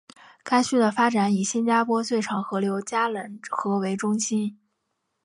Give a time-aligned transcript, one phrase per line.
[0.43, 4.57] 该区的发展以新加坡最长河流加冷河为中心。